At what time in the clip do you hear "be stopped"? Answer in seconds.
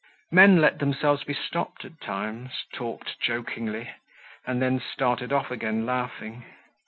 1.23-1.85